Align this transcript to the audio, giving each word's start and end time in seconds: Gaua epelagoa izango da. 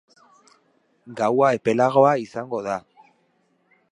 Gaua 1.19 1.51
epelagoa 1.59 2.15
izango 2.23 2.65
da. 2.71 2.81